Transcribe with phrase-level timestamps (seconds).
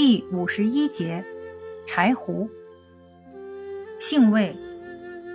[0.00, 1.24] 第五十一节，
[1.84, 2.48] 柴胡。
[3.98, 4.56] 性味，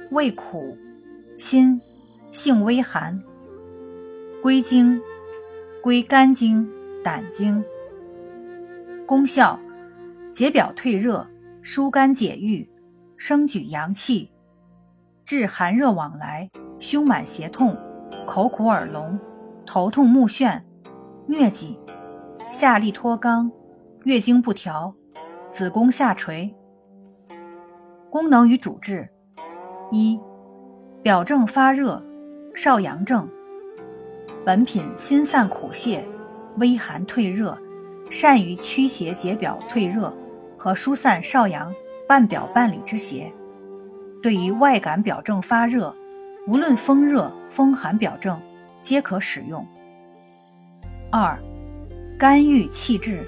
[0.09, 0.77] 味苦，
[1.37, 1.81] 辛，
[2.31, 3.21] 性微寒。
[4.41, 5.01] 归经，
[5.81, 6.65] 归肝经、
[7.03, 7.61] 胆经。
[9.05, 9.59] 功效，
[10.31, 11.27] 解表退热，
[11.61, 12.65] 疏肝解郁，
[13.17, 14.31] 升举阳气，
[15.25, 17.77] 治寒热往来、胸满胁痛、
[18.25, 19.19] 口苦耳聋、
[19.65, 20.61] 头痛目眩、
[21.27, 21.77] 疟疾、
[22.49, 23.51] 下利脱肛。
[24.03, 24.93] 月经不调，
[25.49, 26.53] 子宫下垂。
[28.09, 29.09] 功能与主治：
[29.91, 30.19] 一、
[31.01, 32.03] 表证发热，
[32.53, 33.29] 少阳症。
[34.43, 36.03] 本品辛散苦泻，
[36.57, 37.57] 微寒退热，
[38.09, 40.13] 善于驱邪解表退热
[40.57, 41.73] 和疏散少阳
[42.05, 43.31] 半表半里之邪。
[44.21, 45.95] 对于外感表证发热，
[46.45, 48.37] 无论风热、风寒表证，
[48.81, 49.65] 皆可使用。
[51.09, 51.39] 二、
[52.19, 53.25] 肝郁气滞。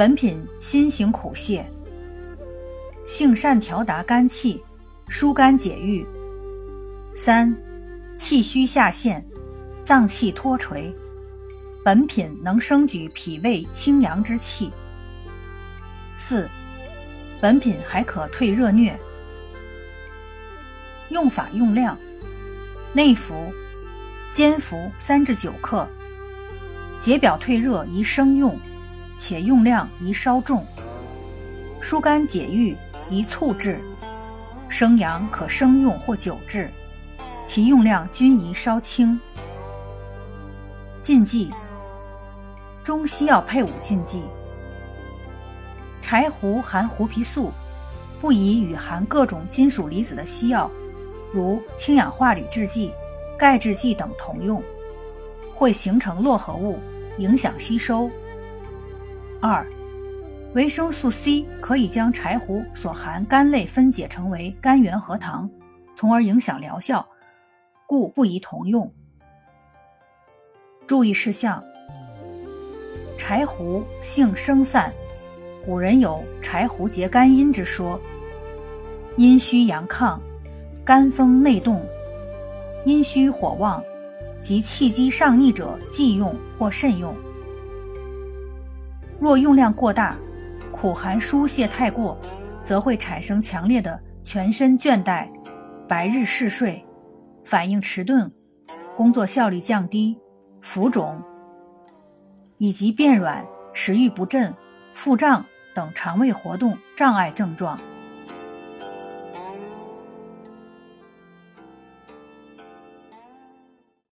[0.00, 1.62] 本品辛行苦泻，
[3.04, 4.58] 性善调达肝气，
[5.10, 6.06] 疏肝解郁。
[7.14, 7.54] 三，
[8.16, 9.22] 气虚下陷，
[9.82, 10.90] 脏气脱垂，
[11.84, 14.70] 本品能升举脾胃清阳之气。
[16.16, 16.48] 四，
[17.38, 18.94] 本品还可退热疟。
[21.10, 21.94] 用法用量：
[22.94, 23.52] 内服，
[24.32, 25.86] 煎服三至九克。
[27.00, 28.58] 解表退热宜生用。
[29.20, 30.64] 且用量宜稍重，
[31.78, 32.74] 疏肝解郁
[33.10, 33.78] 宜醋制，
[34.66, 36.70] 生阳可生用或久制，
[37.46, 39.20] 其用量均宜稍轻。
[41.02, 41.50] 禁忌：
[42.82, 44.22] 中西药配伍禁忌。
[46.00, 47.52] 柴胡含胡皮素，
[48.22, 50.68] 不宜与含各种金属离子的西药，
[51.30, 52.90] 如氢氧化铝制剂、
[53.38, 54.62] 钙制剂等同用，
[55.54, 56.78] 会形成络合物，
[57.18, 58.10] 影响吸收。
[59.42, 59.66] 二，
[60.54, 65.48] 维生素 C 可以将柴胡所含苷类分解成为甘原核糖，
[65.94, 67.08] 从而影响疗效，
[67.86, 68.92] 故不宜同用。
[70.86, 71.64] 注意事项：
[73.16, 74.92] 柴胡性生散，
[75.64, 77.98] 古人有柴胡结肝阴之说，
[79.16, 80.18] 阴虚阳亢，
[80.84, 81.80] 肝风内动，
[82.84, 83.82] 阴虚火旺
[84.42, 87.16] 及气机上逆者忌用或慎用。
[89.20, 90.16] 若用量过大，
[90.72, 92.18] 苦寒疏泄太过，
[92.62, 95.28] 则会产生强烈的全身倦怠、
[95.86, 96.82] 白日嗜睡、
[97.44, 98.32] 反应迟钝、
[98.96, 100.18] 工作效率降低、
[100.62, 101.22] 浮肿，
[102.56, 103.44] 以及变软、
[103.74, 104.54] 食欲不振、
[104.94, 105.44] 腹胀
[105.74, 107.78] 等肠胃活动障碍症状。